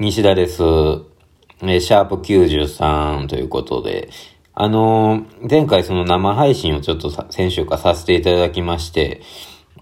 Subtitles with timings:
[0.00, 0.62] 西田です。
[1.60, 4.08] えシャープ93ということで、
[4.54, 9.22] あのー前回その生配信をちょっと先週かさせていただきまして、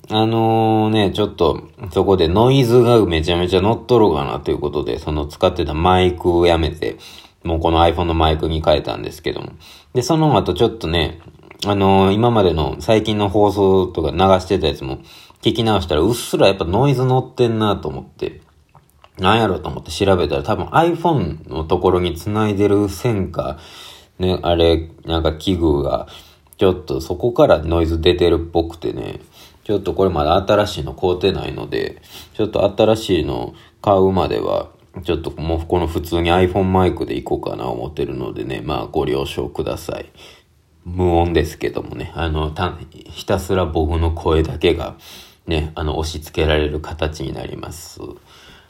[0.09, 6.97] あのーね、ちょっと、そこでノイズがめちゃめちゃ乗っとるかなということで、その使ってたマイクをやめて、
[7.45, 9.53] もうこの iPhone のマイクに変えたんですけども。
[9.93, 11.21] で、その後ちょっとね、
[11.67, 15.01] あのー今までの最近の放送とか流してたやつも
[15.43, 18.46] 聞き直したら、うっすらやっぱノイズ乗ってんなと思って、
[19.19, 23.59] なんやろうと思って調べたら多分 iPhone のところに繋いでる線か、
[24.19, 26.07] ね、あれ、なんか器具が、
[26.59, 29.21] ちょっとそこからノイズ出てるっぽくてね、
[29.65, 32.01] ちょっとこれまだ新しいの買うてないので、
[32.35, 34.71] ちょっと新しいの買うまでは、
[35.05, 40.11] ちょっともうこの普通に iPhone マイクでいこうかな思ってるのでね、まあご了承ください。
[40.85, 42.79] 無音ですけどもね、あの、た、
[43.11, 44.97] ひたすら僕の声だけが、
[45.47, 48.01] ね、あの、押し付けられる形になります。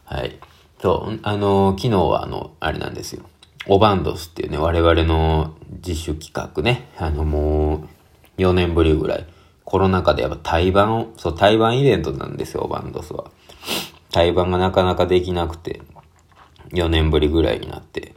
[0.07, 0.39] はい。
[0.81, 3.23] そう、あの、昨日はあの、あれなんですよ。
[3.67, 5.55] オバンドスっていうね、我々の
[5.85, 7.89] 自主企画ね、あの、も
[8.39, 9.27] う、4年ぶりぐらい。
[9.65, 13.31] コロナ禍でやっぱ対バンを、そう、対バンイベントなんですよ、オバンドスは。
[14.13, 15.83] 対バンがなかなかできなくて、
[16.71, 18.15] 4年ぶりぐらいになって、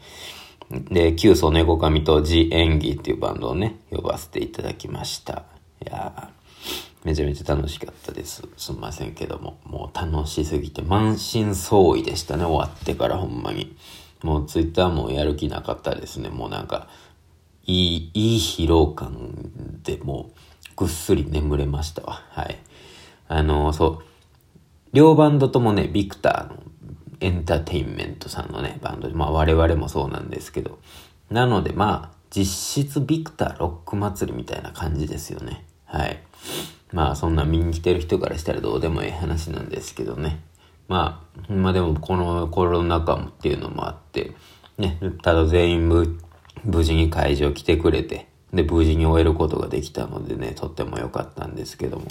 [0.69, 5.43] で、旧ソネコカミとジ演技っていうバンドをね、呼ばせていただきました。
[5.83, 6.38] いやー、
[7.03, 8.43] めちゃめちゃ楽しかったです。
[8.57, 13.75] すんませんけども、もう楽しすぎて満身創痍でしたね、終わってからほんまに。
[14.21, 16.89] もうツイッターもやる気なかったですね、もうなんか、
[17.65, 19.51] いい、いい疲労感
[19.83, 20.39] でもう
[20.75, 22.23] ぐっすり眠れましたわ。
[22.31, 22.57] はい。
[23.27, 24.03] あのそう、
[24.91, 26.63] 両バンドともね、ビクターの
[27.21, 30.79] エンターテインメントさんのね、バンドで、まあ我々もそうなんですけど、
[31.29, 35.65] なのでまあ、実質ビクターロック祭りみたいな感じですよね。
[35.85, 36.21] はい。
[36.91, 40.39] まあそんな見に来てる人からしたらどうでもいい話なんですけどね。
[40.87, 44.31] まあ、まあでもこのコロナ禍っていうのもあって、
[44.77, 52.05] ね、ただ全員無事に会場来てくれて、で、無事に終えることができたのでね、とっても良かったんですけども。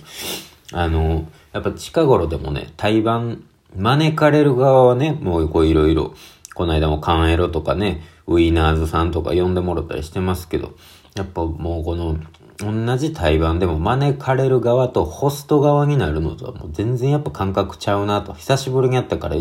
[0.73, 3.45] あの、やっぱ近頃でもね、対バン、
[3.77, 6.15] 招かれる側はね、もうこういろいろ、
[6.55, 10.77] この間もカンエロとかね、ウィーナーズさんとか呼んでもらったりしてますけど、
[11.17, 12.19] やっぱもうこの、
[12.59, 18.35] 同じ対バンでも招かれる側とホスト側になるのとはもう全然やっぱ感覚ちゃうなと。
[18.35, 19.37] 久しぶりにやったから、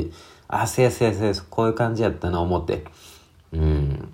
[0.48, 2.86] あ、せやせやせや、こういう感じやったな思って。
[3.52, 4.14] うん。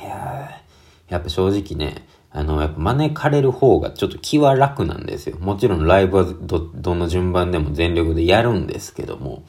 [0.00, 0.60] いや
[1.08, 5.38] やっぱ正直ね、あの、やっぱ招かれる方がちょっと気は楽なんですよ。
[5.38, 9.44] もちろんライブはど、どの順番でも全力でやるんですけども、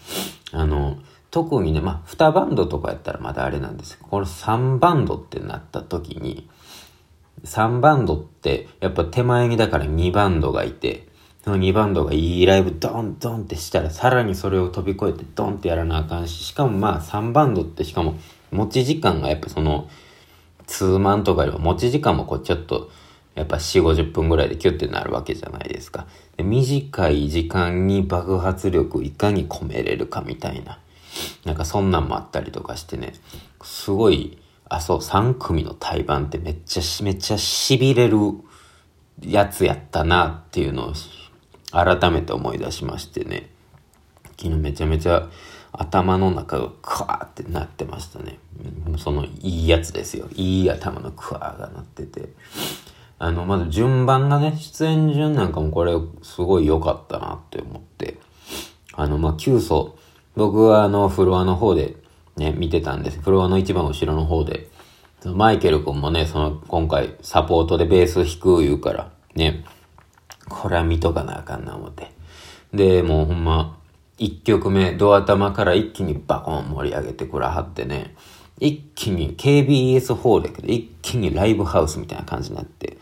[0.51, 0.97] あの、
[1.29, 6.49] 特にね、まあ、2バンドとかやったらまだあれなんですけど、この3バンドってなった時に、
[7.47, 11.07] 3バンドって、やっぱ手前にだから2バンドがいて、
[11.43, 18.15] その2バンドがいいライブドンドンってしたら、さらにそれを飛び越えてドンってやらなあかんし、しかもまあ3バンドってしかも
[18.51, 19.89] 持ち時間がやっぱその、
[20.65, 22.91] ツーマンとかよりも持ち時間もこうちょっと、
[23.35, 26.07] やっぱ4、50分ぐらいでキュッてなるわけじゃないですか。
[26.35, 30.79] で短い時間に爆発力いかに込めれるかみたいな。
[31.45, 33.13] なんかそんなんもあったりとかしてね、
[33.63, 34.37] すごい、
[34.69, 38.17] あ、そう、3組の対バンってめっちゃし、めっちゃ痺れる
[39.21, 40.93] やつやったなっていうのを
[41.71, 43.49] 改めて思い出しましてね。
[44.37, 45.27] 昨日めちゃめちゃ
[45.71, 48.39] 頭の中がクワーってなってましたね。
[48.97, 50.27] そのいいやつですよ。
[50.35, 52.29] いい頭のクワーがなってて。
[53.19, 58.19] あの、まず順番がね、出演順なんかもこれすごい良かったなって思って。
[58.93, 59.93] あの、まあ、急走。
[60.35, 61.95] 僕はあの、フロアの方で
[62.37, 63.19] ね、見てたんです。
[63.19, 64.69] フロアの一番後ろの方で。
[65.25, 69.65] マイケル君もね、その、今回サポートでベース弾く言うから、ね、
[70.47, 72.11] これは見とかなあかんな思って。
[72.73, 73.77] で、もうほんま、
[74.17, 78.15] 一曲目、ドア玉から一気にバコン盛り上げてくらはってね、
[78.59, 82.97] 一気に KBS ホールやけど、一気にライブハウスみたいな感じになって、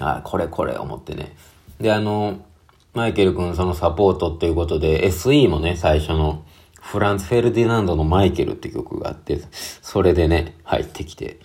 [0.00, 1.36] ああ、これこれ思ってね。
[1.80, 2.44] で、あの、
[2.92, 6.44] マイケル君そのサポートっていうことで、SE もね、最初の、
[6.80, 11.38] フランツ・フェルディナンドのマイケルって曲があって、それでね、入ってきて。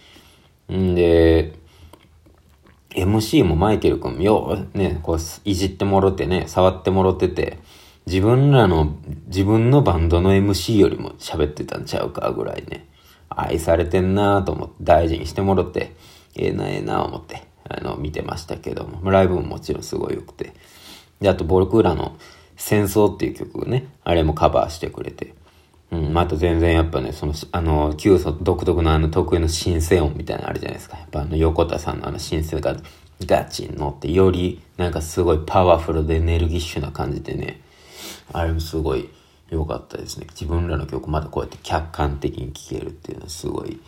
[0.71, 1.54] んで、
[2.95, 7.60] MC もマイケル君ようね、こういじってもろてね、触ってもろてて、
[8.07, 8.95] 自分らの、
[9.27, 12.88] 自分のバンドの MC よりも喋ってたんちゃうかぐらいね、
[13.30, 15.95] 愛されてんなと思って、大事にしてもろて、
[16.36, 20.54] ええなええな思って、あの、見てましたけども、ライブももちろんすごい良くて。
[21.19, 22.15] で、あと、ボルクーラの
[22.65, 25.35] 戦争っていう曲ね、あれもカバーしてくれて。
[25.91, 30.97] うん、また全然やっぱね、その、あの、キソ独特のあの得意のシンセ音みたいなのあるじゃないですか。
[30.97, 32.75] やっぱあの、横田さんのあのシンセが
[33.23, 37.62] ガチに乗って、よりなんかすごいパワフルでエネルギッシュな感じでね、
[38.33, 39.09] あれもすごい
[39.51, 40.25] 良かったですね。
[40.31, 43.79] 自分らの曲まだこうやって客観的に聴けるっていうのはすごい、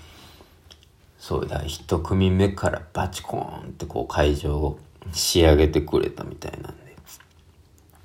[1.18, 4.78] そうだ、一組目からバチコーンってこう会場を
[5.14, 6.87] 仕上げてくれたみたいなんで。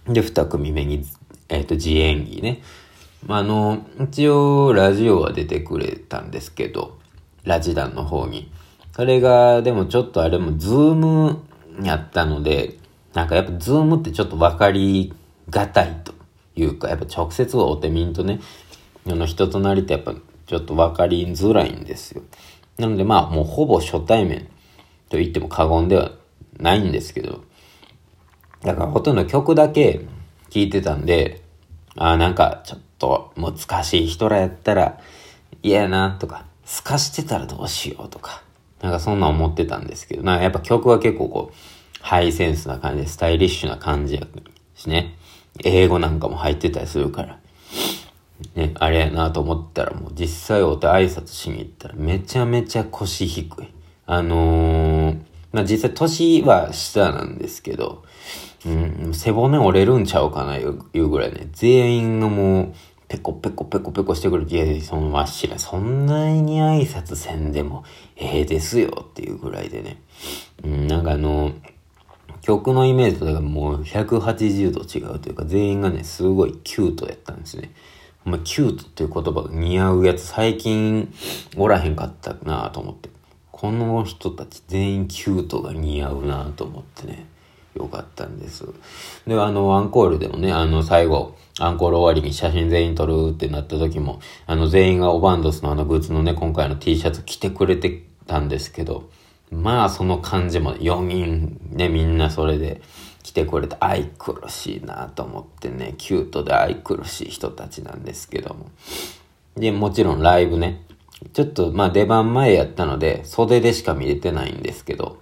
[0.06, 1.04] で、二組目に、
[1.49, 2.62] えっ、ー、と、自演技ね。
[3.26, 6.99] まあ、あの、一応、ラジオは出てくれたんですけど、
[7.44, 8.50] ラジダンの方に。
[8.94, 11.43] それが、でもちょっとあれも、ズーム
[11.82, 12.78] やったので、
[13.14, 15.12] なんかやっぱズームってちょっと分かり
[15.50, 16.14] がたいと
[16.56, 18.40] いうか、やっぱ直接お手みんとね、
[19.06, 20.14] あの人となりってやっぱ
[20.46, 22.22] ちょっと分かりづらいんですよ。
[22.78, 24.48] なのでまあもうほぼ初対面
[25.08, 26.12] と言っても過言では
[26.58, 27.44] ないんですけど、
[28.64, 30.00] だからほとんど曲だけ
[30.50, 31.43] 聴いてたんで、
[31.97, 34.99] ああなんかちょっと難しい人らやったら
[35.62, 38.43] 嫌やなとか、透かしてたらどうしようとか、
[38.81, 41.56] なんかそんな思ってたんですけど、なんかやっぱ曲は結構こう、
[42.00, 44.23] ハイセンスな感じで、スタイリッシュな感じや
[44.75, 45.15] しね。
[45.65, 47.38] 英語なんかも入ってたりするから。
[48.56, 53.69] ね、あれやなと思ったらもう実際お手挨拶しに行ったらめちゃめちゃ腰低い。
[54.05, 54.81] あのー、
[55.52, 58.04] まあ、実際年は下なんですけど、
[58.64, 62.75] うん、背骨折れるんちゃうかないうぐらいね、全員がもう、
[63.12, 64.46] ペコペコペコペコしてくる。
[64.49, 65.58] いや、その真っ白。
[65.58, 67.84] そんなに挨拶せんでも
[68.16, 69.99] ええですよっていうぐらいでね。
[70.64, 71.52] うん、なんかあの、
[72.40, 77.70] 曲のイメージともう180度違うというか、全員がね、すごいキュートやったんですね。
[78.25, 81.12] お前、キュートっていう言葉が似合うやつ最近
[81.56, 83.10] おらへんかったなと思って。
[83.62, 87.26] この人たち全員キュートが似合うなと思ってね。
[87.76, 88.67] よかったんです。
[89.25, 94.19] で、あの、アンコールでもね、あの、最後、アンコール終わりに写真全員撮るってなった時も、
[94.49, 99.09] あの、全員がオバンドスのあのグッズのね、今回の T シャツ着てくれてたんですけど、
[99.53, 102.82] まあその感じも4人ね、みんなそれで
[103.23, 108.73] 来てくれて愛くるしいなと思ってね、キュートで愛くるしい人たちなんですけども。
[109.56, 110.82] で、もちろんライブね。
[111.32, 115.20] ちょっとまあ出番前やったので、袖でしか見れてないんですけど、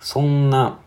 [0.00, 0.80] そんな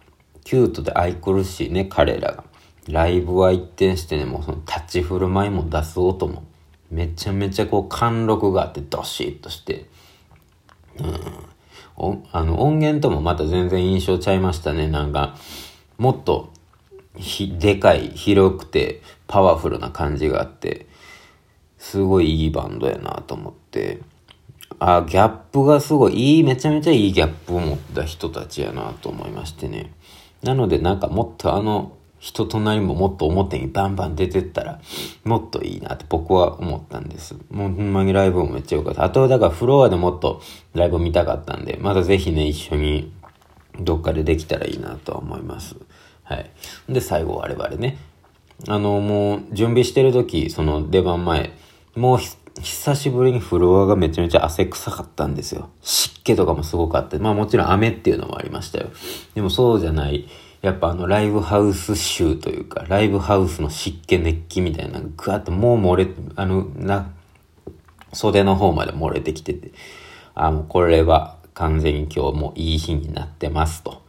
[0.44, 2.44] キュートで愛くるしいね、彼らが。
[2.90, 6.44] ライブは一転してね、もうその立ち振る舞いも出す音も、
[6.92, 9.86] めちゃめちゃこう貫禄があってドシッとして、
[11.00, 11.04] う
[12.12, 14.88] ん、あの、音源ともまた全然印象ちゃいましたね。
[14.88, 15.36] なんか、
[15.98, 16.52] もっと、
[17.18, 20.88] ひ、でかい、広くて、パワフルな感じがあって、
[21.78, 24.00] すごいいいバンドやなと思って、
[24.86, 29.94] あ、ギャップがすごい、いい、めちゃめちゃいいギャップを持った人たちやなと思いましてね。
[30.42, 34.82] なのでなんかもっとあの、人となりももっと表にバンバン出てったら、
[35.24, 37.36] もっといいなって僕は思ったんです。
[37.50, 39.04] もうほんまにライブもめっちゃ良かった。
[39.04, 40.42] あとだからフロアでもっと
[40.74, 43.14] ライブ見たかったんで、またぜひね、一緒に
[43.80, 45.76] どっかでできたらいいなとは思います。
[46.24, 46.50] はい。
[46.90, 47.98] で、最後我々ね。
[48.68, 51.52] あの、もう準備してる時、その出番前、
[51.96, 52.20] もう
[52.62, 55.70] 久しぶりにフロアがめちゃめちゃ汗臭かったんですよ。
[55.82, 57.18] 湿気とかもすごかった。
[57.20, 58.92] まあもちろん雨っていうのもありましたよ。
[59.34, 60.28] でもそうじゃない。
[60.62, 67.12] やっぱあのライブハウス臭というか、ライブハウスの湿気熱気みたいなぐわっともう漏れ、あの、な、
[68.14, 69.72] 袖の方まで漏れてきてて、
[70.36, 74.04] あ、もうこれは完全に今日もういい日になってますと。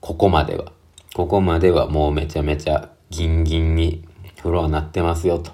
[0.00, 0.72] ここまでは。
[1.14, 4.04] ここまではもうめちゃめちゃギンギンに
[4.40, 5.50] フロアなってますよと。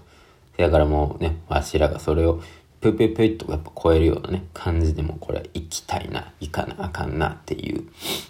[0.58, 2.43] だからもうね、わしらがそれを
[2.81, 7.84] ぷぷぷいとやっぱ超えるようなね、感じでもこれは行きたいな、行かなあかんなっていう、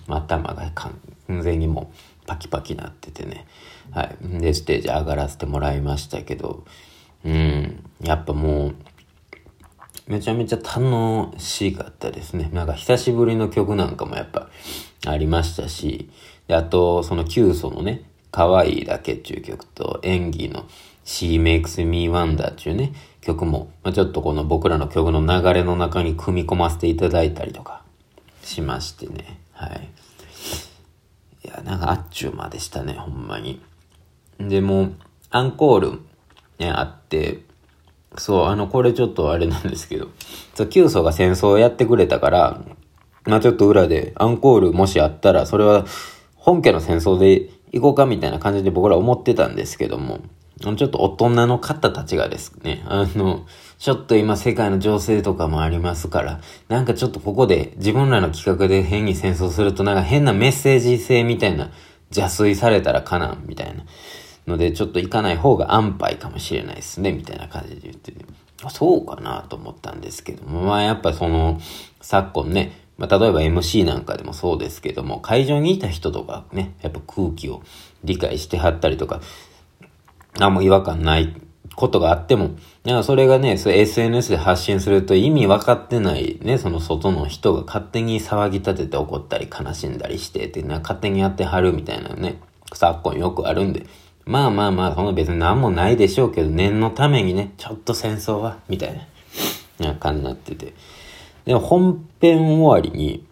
[0.08, 0.94] 頭が完
[1.42, 1.90] 全にも
[2.22, 3.46] うパキパキなっててね。
[3.90, 4.16] はい。
[4.40, 6.64] で、ステージ上がらせてもらいましたけど、
[7.24, 8.74] うん、やっぱもう、
[10.06, 12.50] めちゃめちゃ楽しかったですね。
[12.52, 14.48] なんか久しぶりの曲なんかもやっぱ
[15.06, 16.10] ありましたし、
[16.46, 20.66] であと、そのキュウソのね、可愛いだけっていう曲と演技の
[21.08, 27.82] She Makes Me Wonder っていうね、曲も、まあ、ちょっとこの僕らの曲の流れの中に組み込ませていただいたりとか
[28.42, 29.40] しましてね。
[29.52, 29.88] はい。
[31.44, 33.58] いや、なんかあっちゅう間でしたね、ほんまに。
[34.38, 34.90] で、も
[35.30, 36.00] アンコール
[36.58, 37.40] ね、あって、
[38.18, 40.08] そう、あの、これちょっとあれなんですけど、
[40.54, 42.60] そう、キソが戦争をやってくれたから、
[43.24, 45.86] まあちょっと裏でアンコールもしあったら、それは
[46.36, 50.20] 本家の戦争で行こうかみたいな感じで僕ら思ってたんですけども、
[50.60, 53.46] ちょっと大人の方たちがですね、あの、
[53.78, 61.70] ちょっと今世界の情勢とかもありますから、なんかちょっとここで自分らの企画で変に戦争するとなんか変なメッセージ性みたいな
[62.10, 63.84] 邪推されたらかなんみたいな
[64.46, 68.24] のでちょっと行かない方が安牌かもしれないですねみたいな感じで言ってて、
[68.68, 71.60] そうかなと思ったんですけども、まあやっぱその
[72.00, 77.62] 昨今ね、まあ、例えば MC なんかでもそうですけども、会場にいた人とかね、やっぱ空気を
[78.02, 79.20] 理解してはったりとか、
[80.38, 81.34] 何も違和感ない
[81.74, 82.50] ことがあっても、
[83.02, 92.40] それがね、SNS で発信すると意味分かってないね、その外の人が勝手に騒ぎ立てて怒ったり悲しんだりしてって、な勝手にやってはるみたいなね、
[92.72, 93.86] 昨今よくあるんで、
[94.24, 99.06] まあまあまあ、その別に何もないでしょうけど、念のためにね、ちょっと戦争は、みたい
[99.80, 100.74] な、な感じになってて。
[101.44, 103.24] で、本編終わりに、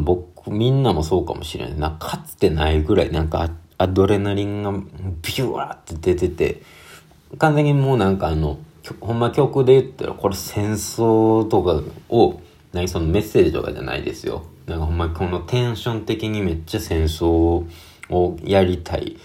[0.00, 1.78] 僕、みんなもそうかもしれない。
[1.78, 6.62] なかつてないぐらい、なんかアドレナリンがビュワーって出てて、
[7.38, 8.58] 完全にもうなんかあの、
[9.00, 12.40] ほんま曲で言ったら、これ戦争とかを、
[12.72, 14.44] 何そのメッセージとかじゃないですよ。
[14.66, 17.64] なんかほんまこのテンション的にめっちゃ戦争
[18.10, 19.16] をやりたい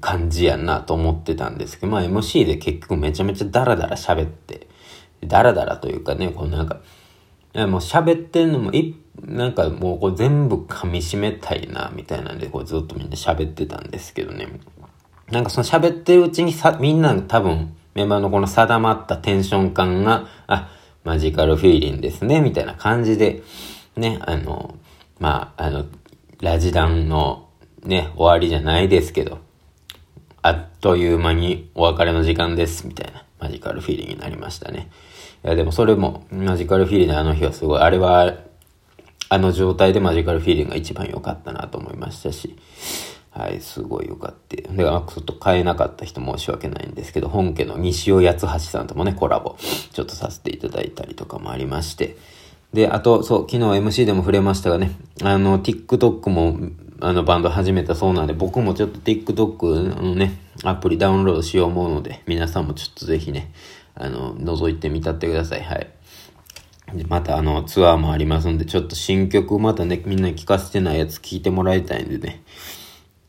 [0.00, 4.66] 感じやなと思ってたんですけど、まあ MC で結局めちゃめちゃダラダラ喋って、
[5.24, 6.80] ダラダラというかね、こうなんか、
[7.54, 14.48] やもう喋ってんのもい、なんかもうこれ全部噛み締めたいな、みたいなんで、こうずっとみんな喋ってたんですけどね。
[15.30, 20.68] なんかその喋ってるうちにさ、みんな多分、メンバーのこの定まったテンション感が、あ、
[21.04, 23.42] マジカルフィーリングですね、みたいな感じで、
[23.96, 24.74] ね、あの、
[25.20, 25.86] まあ、あの、
[26.40, 27.48] ラジダンの
[27.84, 29.38] ね、終わりじゃないですけど、
[30.42, 34.90] あっという間にお別れの時間です、みたいなマジカルフィーリングになりましたね。
[35.44, 38.34] いや、でもそれも、マジカルフィーリングあの日はすごい、あれは、
[39.28, 42.56] あの状態でマジカルフィーリングが一番良かったなと思いましたし、
[43.30, 44.56] はい、すごい良かった。
[44.56, 49.56] で、ちょっと買えなかった人申し訳ないんですけど、本家の西尾八橋さんともね、コラボ、
[49.92, 52.16] ちょっとさせていただいたりとかもありまして。
[52.72, 56.58] で、あと、そう、昨日 MC でも触れましたがね、あの、TikTok も、
[57.00, 63.52] あの、バンド始めたそうなんで、僕もちょっと TikTok のね、アプリダウンロードしよう思うので、皆さんもちょっとぜひね、
[63.94, 65.62] あの、覗いてみたってください。
[65.62, 65.88] はい。
[66.94, 72.42] で、またあの、ツアーもありますんで、ちょっと新曲またね、みんな聞かせてないやつ聞いてもらいたいんでね、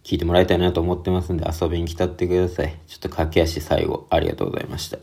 [0.04, 2.78] 聞いてもらいたいなと思ってますんで、遊びに来たってください。
[2.88, 4.98] ちょっと駆け足最後、ありがとうございました。